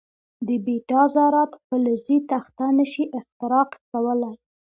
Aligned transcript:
د 0.47 0.49
بیټا 0.65 1.01
ذرات 1.15 1.51
فلزي 1.65 2.17
تخته 2.31 2.65
نه 2.77 2.85
شي 2.91 3.03
اختراق 3.19 3.69
کولای. 3.91 4.35